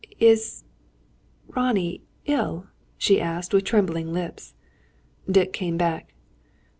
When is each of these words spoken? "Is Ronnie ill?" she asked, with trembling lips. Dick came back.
"Is 0.19 0.63
Ronnie 1.47 2.01
ill?" 2.25 2.65
she 2.97 3.21
asked, 3.21 3.53
with 3.53 3.65
trembling 3.65 4.11
lips. 4.11 4.55
Dick 5.29 5.53
came 5.53 5.77
back. 5.77 6.15